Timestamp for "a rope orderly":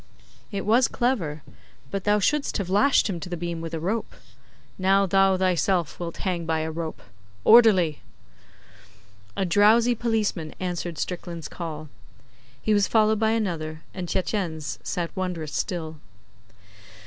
6.61-8.01